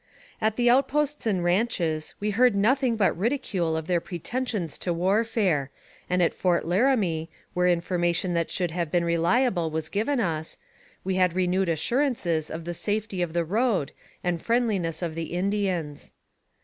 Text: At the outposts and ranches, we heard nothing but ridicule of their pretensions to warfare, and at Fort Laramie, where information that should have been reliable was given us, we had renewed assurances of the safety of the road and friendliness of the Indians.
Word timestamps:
At 0.41 0.55
the 0.55 0.67
outposts 0.67 1.27
and 1.27 1.43
ranches, 1.43 2.15
we 2.19 2.31
heard 2.31 2.55
nothing 2.55 2.95
but 2.95 3.15
ridicule 3.15 3.77
of 3.77 3.85
their 3.85 4.01
pretensions 4.01 4.79
to 4.79 4.91
warfare, 4.91 5.69
and 6.09 6.23
at 6.23 6.33
Fort 6.33 6.65
Laramie, 6.65 7.29
where 7.53 7.67
information 7.67 8.33
that 8.33 8.49
should 8.49 8.71
have 8.71 8.89
been 8.89 9.05
reliable 9.05 9.69
was 9.69 9.89
given 9.89 10.19
us, 10.19 10.57
we 11.03 11.17
had 11.17 11.35
renewed 11.35 11.69
assurances 11.69 12.49
of 12.49 12.65
the 12.65 12.73
safety 12.73 13.21
of 13.21 13.33
the 13.33 13.45
road 13.45 13.91
and 14.23 14.41
friendliness 14.41 15.03
of 15.03 15.13
the 15.13 15.33
Indians. 15.35 16.13